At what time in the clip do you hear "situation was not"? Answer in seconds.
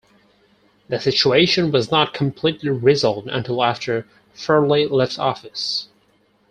0.99-2.11